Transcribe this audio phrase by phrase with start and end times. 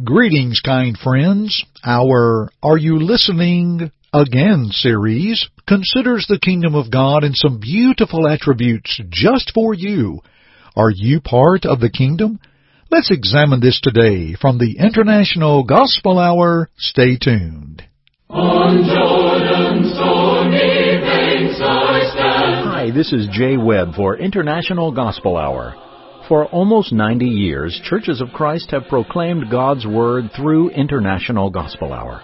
[0.00, 1.66] Greetings, kind friends.
[1.84, 8.98] Our Are You Listening Again series considers the kingdom of God and some beautiful attributes
[9.10, 10.20] just for you.
[10.74, 12.40] Are you part of the kingdom?
[12.90, 16.70] Let's examine this today from the International Gospel Hour.
[16.78, 17.82] Stay tuned.
[18.30, 22.66] On Jordan's stormy banks I stand.
[22.66, 25.91] Hi, this is Jay Webb for International Gospel Hour.
[26.28, 32.22] For almost 90 years, Churches of Christ have proclaimed God's Word through International Gospel Hour.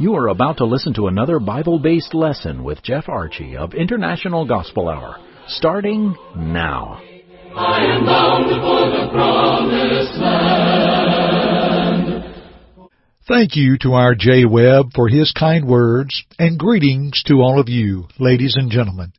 [0.00, 4.44] You are about to listen to another Bible based lesson with Jeff Archey of International
[4.44, 7.00] Gospel Hour, starting now.
[7.54, 11.38] I am bound for the promised land.
[13.26, 17.68] Thank you to our Jay Webb for his kind words, and greetings to all of
[17.68, 19.12] you, ladies and gentlemen.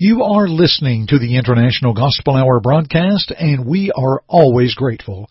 [0.00, 5.28] You are listening to the International Gospel Hour broadcast, and we are always grateful.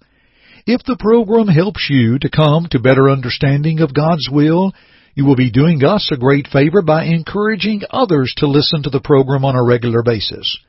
[0.66, 4.74] If the program helps you to come to better understanding of God's will,
[5.16, 9.00] you will be doing us a great favor by encouraging others to listen to the
[9.00, 10.60] program on a regular basis.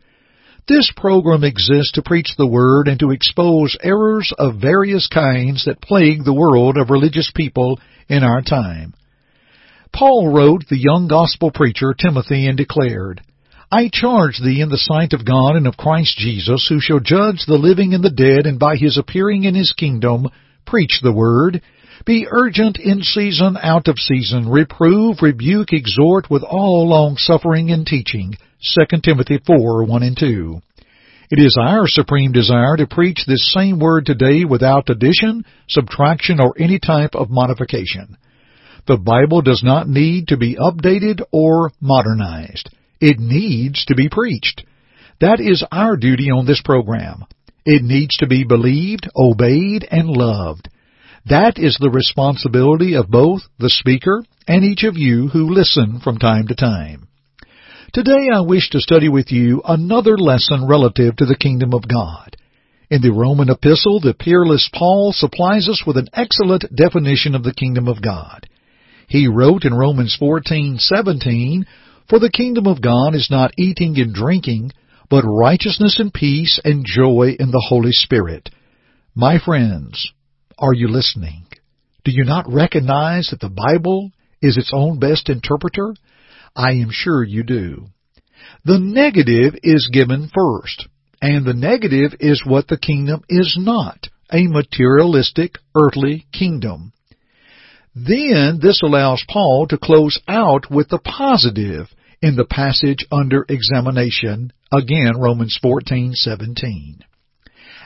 [0.68, 5.82] This program exists to preach the Word and to expose errors of various kinds that
[5.82, 8.94] plague the world of religious people in our time.
[9.92, 13.22] Paul wrote the young gospel preacher Timothy and declared,
[13.70, 17.44] I charge thee in the sight of God and of Christ Jesus, who shall judge
[17.46, 20.28] the living and the dead, and by his appearing in his kingdom,
[20.64, 21.60] preach the word.
[22.06, 28.34] Be urgent in season, out of season, reprove, rebuke, exhort with all longsuffering and teaching.
[28.74, 30.60] 2 Timothy 4, 1 and 2.
[31.30, 36.54] It is our supreme desire to preach this same word today without addition, subtraction, or
[36.58, 38.16] any type of modification.
[38.86, 42.70] The Bible does not need to be updated or modernized.
[43.00, 44.64] It needs to be preached.
[45.20, 47.24] That is our duty on this program.
[47.64, 50.68] It needs to be believed, obeyed, and loved.
[51.26, 56.18] That is the responsibility of both the speaker and each of you who listen from
[56.18, 57.08] time to time.
[57.92, 62.36] Today I wish to study with you another lesson relative to the kingdom of God.
[62.90, 67.54] In the Roman epistle, the peerless Paul supplies us with an excellent definition of the
[67.54, 68.48] kingdom of God.
[69.06, 71.66] He wrote in Romans 14:17,
[72.08, 74.72] for the kingdom of God is not eating and drinking,
[75.10, 78.48] but righteousness and peace and joy in the Holy Spirit.
[79.14, 80.12] My friends,
[80.58, 81.46] are you listening?
[82.04, 84.10] Do you not recognize that the Bible
[84.40, 85.94] is its own best interpreter?
[86.56, 87.88] I am sure you do.
[88.64, 90.88] The negative is given first,
[91.20, 96.92] and the negative is what the kingdom is not, a materialistic, earthly kingdom.
[97.94, 101.88] Then this allows Paul to close out with the positive
[102.20, 107.02] in the passage under examination, again Romans 14:17.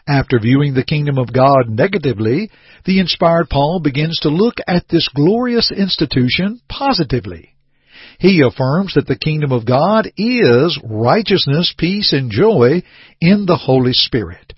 [0.06, 2.50] After viewing the kingdom of God negatively,
[2.84, 7.50] the inspired Paul begins to look at this glorious institution positively.
[8.18, 12.82] He affirms that the kingdom of God is righteousness, peace, and joy
[13.20, 14.54] in the Holy Spirit.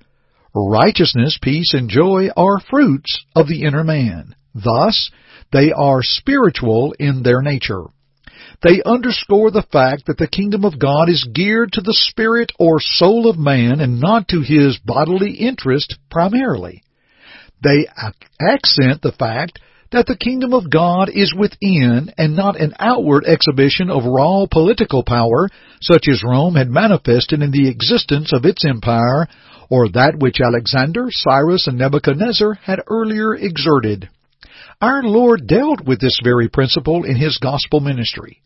[0.54, 4.34] Righteousness, peace, and joy are fruits of the inner man.
[4.54, 5.10] Thus,
[5.52, 7.84] they are spiritual in their nature.
[8.62, 12.80] They underscore the fact that the kingdom of God is geared to the spirit or
[12.80, 16.82] soul of man and not to his bodily interest primarily.
[17.62, 17.86] They
[18.40, 19.58] accent the fact
[19.92, 25.04] that the kingdom of God is within and not an outward exhibition of raw political
[25.04, 25.48] power
[25.80, 29.28] such as Rome had manifested in the existence of its empire
[29.70, 34.08] or that which Alexander, Cyrus, and Nebuchadnezzar had earlier exerted.
[34.80, 38.42] Our Lord dealt with this very principle in his gospel ministry.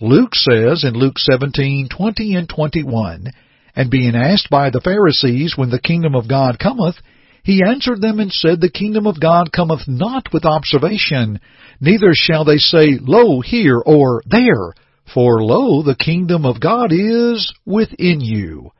[0.00, 3.28] Luke says in Luke 17:20 and 21,
[3.74, 6.96] And being asked by the Pharisees when the kingdom of God cometh,
[7.42, 11.40] he answered them and said, The kingdom of God cometh not with observation,
[11.80, 14.74] neither shall they say, Lo, here, or there,
[15.14, 18.72] for lo, the kingdom of God is within you.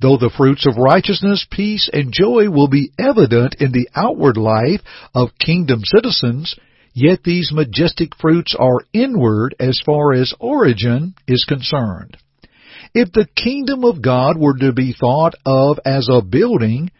[0.00, 4.80] Though the fruits of righteousness, peace, and joy will be evident in the outward life
[5.14, 6.54] of kingdom citizens,
[6.98, 12.16] Yet these majestic fruits are inward as far as origin is concerned.
[12.94, 16.90] If the kingdom of God were to be thought of as a building,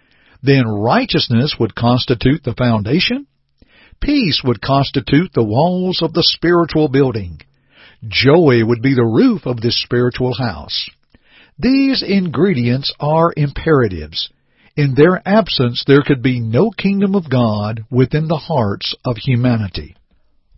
[0.42, 3.26] then righteousness would constitute the foundation,
[3.98, 7.40] peace would constitute the walls of the spiritual building,
[8.06, 10.90] joy would be the roof of this spiritual house.
[11.58, 14.28] These ingredients are imperatives.
[14.76, 19.96] In their absence, there could be no kingdom of God within the hearts of humanity.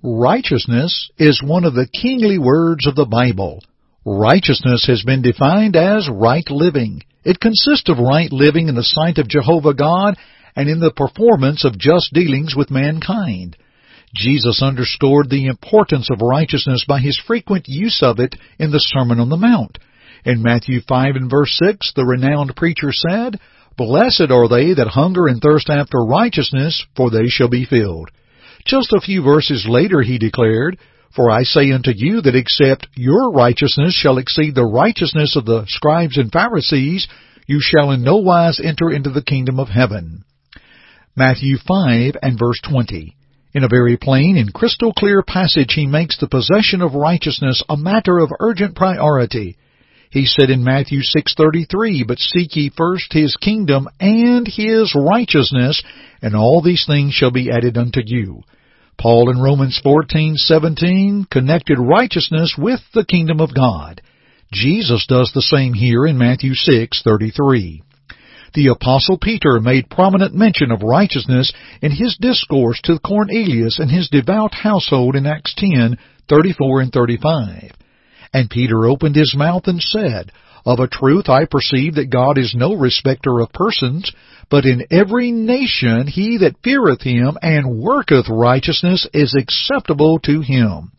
[0.02, 3.62] Righteousness is one of the kingly words of the Bible.
[4.04, 7.02] Righteousness has been defined as right living.
[7.24, 10.16] It consists of right living in the sight of Jehovah God
[10.56, 13.56] and in the performance of just dealings with mankind.
[14.14, 19.20] Jesus underscored the importance of righteousness by his frequent use of it in the Sermon
[19.20, 19.78] on the Mount.
[20.24, 23.38] In Matthew 5 and verse 6, the renowned preacher said,
[23.76, 28.10] Blessed are they that hunger and thirst after righteousness, for they shall be filled.
[28.64, 30.78] Just a few verses later he declared,
[31.14, 35.64] For I say unto you that except your righteousness shall exceed the righteousness of the
[35.68, 37.06] scribes and Pharisees,
[37.46, 40.24] you shall in no wise enter into the kingdom of heaven.
[41.16, 43.16] Matthew 5 and verse 20.
[43.54, 47.76] In a very plain and crystal clear passage he makes the possession of righteousness a
[47.76, 49.56] matter of urgent priority.
[50.10, 55.82] He said in Matthew 6:33, "But seek ye first his kingdom and his righteousness,
[56.22, 58.43] and all these things shall be added unto you."
[58.96, 64.00] Paul in Romans 14:17 connected righteousness with the kingdom of God.
[64.50, 67.82] Jesus does the same here in Matthew 6:33.
[68.54, 71.52] The apostle Peter made prominent mention of righteousness
[71.82, 77.72] in his discourse to Cornelius and his devout household in Acts 10:34 and 35.
[78.32, 80.32] And Peter opened his mouth and said,
[80.64, 84.12] Of a truth I perceive that God is no respecter of persons,
[84.50, 90.92] but in every nation he that feareth him and worketh righteousness is acceptable to him.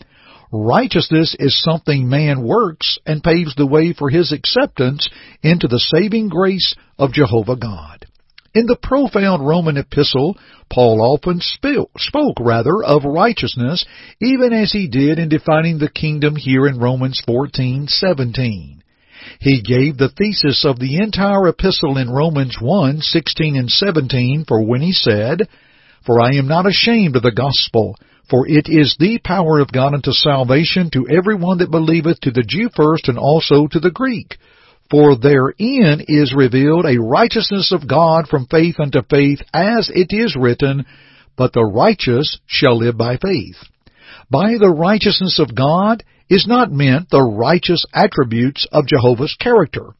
[0.52, 5.08] Righteousness is something man works and paves the way for his acceptance
[5.44, 8.08] into the saving grace of Jehovah God.
[8.56, 10.36] In the profound Roman epistle,
[10.72, 13.86] Paul often spoke rather of righteousness,
[14.19, 18.81] even as he did in defining the kingdom here in Romans 14:17.
[19.40, 24.81] He gave the thesis of the entire epistle in Romans 1:16 and 17 for when
[24.81, 25.48] he said,
[26.04, 27.98] "For I am not ashamed of the gospel,
[28.28, 32.31] for it is the power of God unto salvation to every one that believeth, to
[32.31, 34.40] the Jew first and also to the Greek."
[34.90, 40.36] For therein is revealed a righteousness of God from faith unto faith, as it is
[40.36, 40.86] written,
[41.38, 43.58] But the righteous shall live by faith.
[44.32, 49.94] By the righteousness of God is not meant the righteous attributes of Jehovah's character.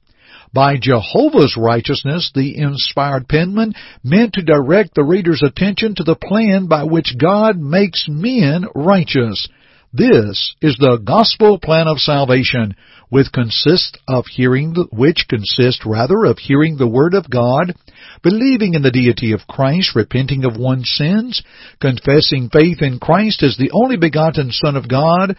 [0.54, 6.66] By Jehovah's righteousness, the inspired penman meant to direct the reader's attention to the plan
[6.66, 9.48] by which God makes men righteous.
[9.92, 12.76] This is the gospel plan of salvation,
[13.10, 17.74] which consists of hearing the, which consists rather of hearing the word of God,
[18.22, 21.42] believing in the deity of Christ, repenting of one's sins,
[21.82, 25.36] confessing faith in Christ as the only begotten Son of God,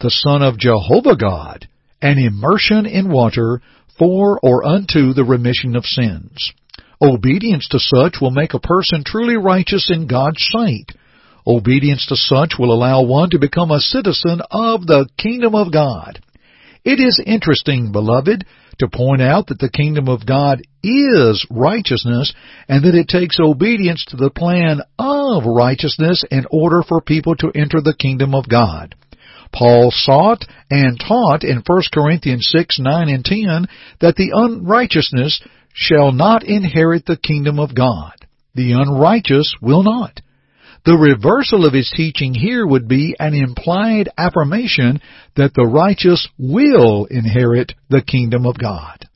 [0.00, 1.68] the Son of Jehovah God,
[2.02, 3.62] and immersion in water
[3.96, 6.52] for or unto the remission of sins.
[7.00, 10.90] Obedience to such will make a person truly righteous in God's sight.
[11.46, 16.20] Obedience to such will allow one to become a citizen of the kingdom of God.
[16.84, 18.44] It is interesting, beloved,
[18.78, 22.34] to point out that the kingdom of God is righteousness
[22.68, 27.52] and that it takes obedience to the plan of righteousness in order for people to
[27.54, 28.94] enter the kingdom of God.
[29.52, 33.66] Paul sought and taught in 1 Corinthians 6, 9, and 10
[34.00, 35.40] that the unrighteousness
[35.72, 38.12] shall not inherit the kingdom of God.
[38.54, 40.20] The unrighteous will not.
[40.86, 45.00] The reversal of his teaching here would be an implied affirmation
[45.34, 49.08] that the righteous will inherit the kingdom of God.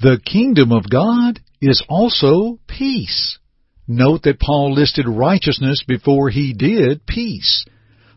[0.00, 3.38] The kingdom of God is also peace.
[3.86, 7.66] Note that Paul listed righteousness before he did peace.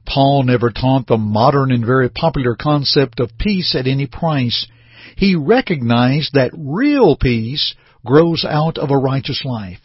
[0.06, 4.66] Paul never taught the modern and very popular concept of peace at any price.
[5.18, 7.76] He recognized that real peace
[8.06, 9.80] grows out of a righteous life.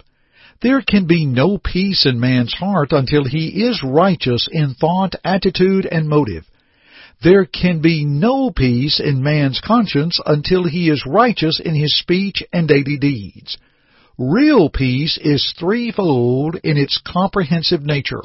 [0.62, 5.86] There can be no peace in man's heart until he is righteous in thought, attitude,
[5.86, 6.44] and motive.
[7.22, 12.42] There can be no peace in man's conscience until he is righteous in his speech
[12.52, 13.58] and daily deeds.
[14.18, 18.22] Real peace is threefold in its comprehensive nature.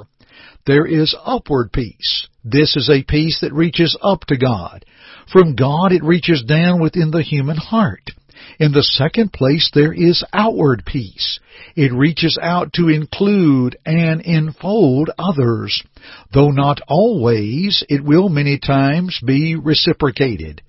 [0.66, 2.28] There is upward peace.
[2.44, 4.86] This is a peace that reaches up to God.
[5.32, 8.12] From God it reaches down within the human heart.
[8.60, 11.40] In the second place, there is outward peace.
[11.76, 15.84] It reaches out to include and enfold others.
[16.34, 20.62] Though not always, it will many times be reciprocated.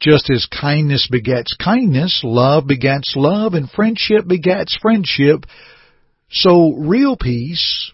[0.00, 5.44] Just as kindness begets kindness, love begets love, and friendship begets friendship,
[6.30, 7.92] so real peace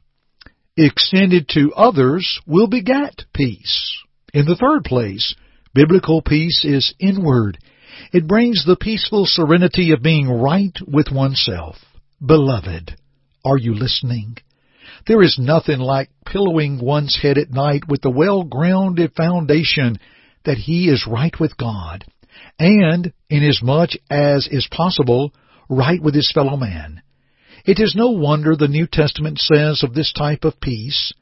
[0.77, 3.97] extended to others will beget peace.
[4.33, 5.35] In the third place,
[5.75, 7.59] biblical peace is inward.
[8.13, 11.77] It brings the peaceful serenity of being right with oneself.
[12.25, 12.97] Beloved,
[13.45, 14.37] are you listening?
[15.07, 19.99] There is nothing like pillowing one's head at night with the well-grounded foundation
[20.45, 22.05] that he is right with God,
[22.59, 25.33] and, inasmuch as is possible,
[25.69, 27.03] right with his fellow man.
[27.65, 31.13] It is no wonder the New Testament says of this type of peace,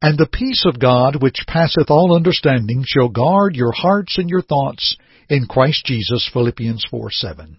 [0.00, 4.42] And the peace of God which passeth all understanding shall guard your hearts and your
[4.42, 4.96] thoughts
[5.28, 7.58] in Christ Jesus, Philippians 4 7.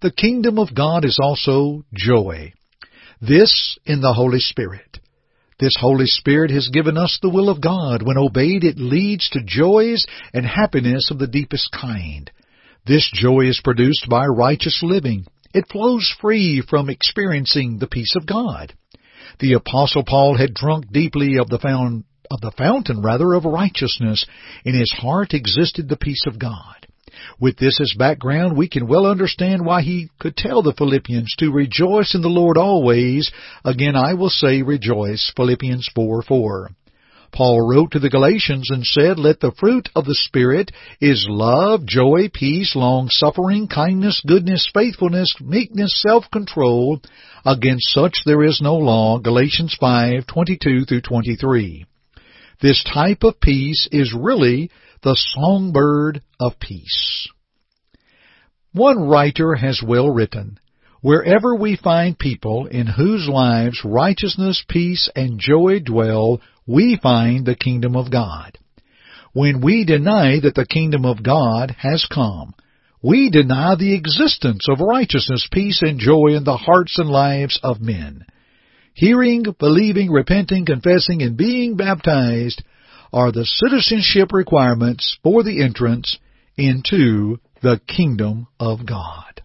[0.00, 2.52] The kingdom of God is also joy.
[3.20, 4.98] This in the Holy Spirit.
[5.60, 8.02] This Holy Spirit has given us the will of God.
[8.02, 12.30] When obeyed, it leads to joys and happiness of the deepest kind.
[12.86, 15.26] This joy is produced by righteous living.
[15.54, 18.74] It flows free from experiencing the peace of God.
[19.38, 24.24] The apostle Paul had drunk deeply of the fountain, of the fountain rather of righteousness.
[24.64, 26.86] In his heart existed the peace of God.
[27.38, 31.52] With this as background, we can well understand why he could tell the Philippians to
[31.52, 33.30] rejoice in the Lord always.
[33.64, 35.32] Again, I will say rejoice.
[35.36, 36.70] Philippians 4 4.
[37.32, 41.84] Paul wrote to the Galatians and said, Let the fruit of the Spirit is love,
[41.84, 47.00] joy, peace, long-suffering, kindness, goodness, faithfulness, meekness, self-control.
[47.44, 49.18] Against such there is no law.
[49.18, 51.86] Galatians 5:22 through 23.
[52.64, 54.70] This type of peace is really
[55.02, 57.28] the songbird of peace.
[58.72, 60.58] One writer has well written,
[61.02, 67.54] Wherever we find people in whose lives righteousness, peace, and joy dwell, we find the
[67.54, 68.56] kingdom of God.
[69.34, 72.54] When we deny that the kingdom of God has come,
[73.02, 77.82] we deny the existence of righteousness, peace, and joy in the hearts and lives of
[77.82, 78.24] men.
[78.94, 82.62] Hearing, believing, repenting, confessing, and being baptized
[83.12, 86.16] are the citizenship requirements for the entrance
[86.56, 89.42] into the kingdom of God.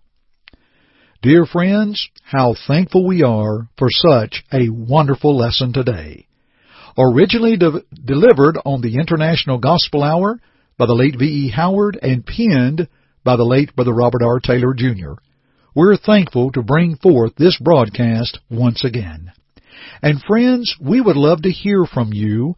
[1.24, 6.28] Dear friends, how thankful we are for such a wonderful lesson today.
[6.96, 10.40] Originally de- delivered on the International Gospel Hour
[10.78, 11.50] by the late V.E.
[11.50, 12.88] Howard and penned
[13.24, 14.40] by the late Brother Robert R.
[14.40, 15.14] Taylor, Jr.,
[15.76, 19.32] we're thankful to bring forth this broadcast once again.
[20.02, 22.56] And friends, we would love to hear from you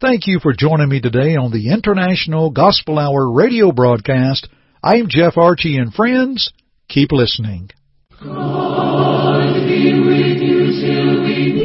[0.00, 4.48] Thank you for joining me today on the International Gospel Hour radio broadcast.
[4.80, 6.52] I'm Jeff Archey and friends,
[6.88, 7.70] keep listening.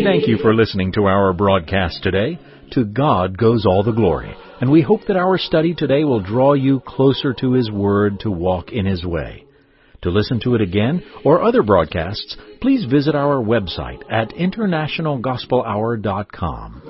[0.03, 2.37] Thank you for listening to our broadcast today.
[2.71, 6.53] To God goes all the glory, and we hope that our study today will draw
[6.53, 9.45] you closer to His Word to walk in His way.
[10.01, 16.81] To listen to it again or other broadcasts, please visit our website at internationalgospelhour.com.